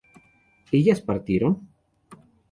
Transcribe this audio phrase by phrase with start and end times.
[0.77, 1.53] ¿ellas partieron?